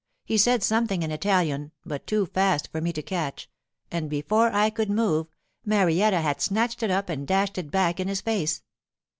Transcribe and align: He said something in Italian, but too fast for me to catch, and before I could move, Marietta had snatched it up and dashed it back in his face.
He 0.25 0.35
said 0.39 0.63
something 0.63 1.03
in 1.03 1.11
Italian, 1.11 1.73
but 1.85 2.07
too 2.07 2.25
fast 2.25 2.69
for 2.71 2.81
me 2.81 2.91
to 2.91 3.03
catch, 3.03 3.47
and 3.91 4.09
before 4.09 4.51
I 4.51 4.71
could 4.71 4.89
move, 4.89 5.27
Marietta 5.63 6.21
had 6.21 6.41
snatched 6.41 6.81
it 6.81 6.89
up 6.89 7.07
and 7.07 7.27
dashed 7.27 7.59
it 7.59 7.69
back 7.69 7.99
in 7.99 8.07
his 8.07 8.21
face. 8.21 8.63